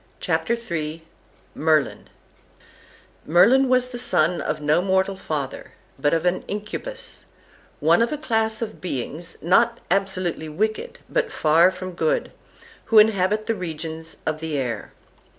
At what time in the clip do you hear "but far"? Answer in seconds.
11.07-11.69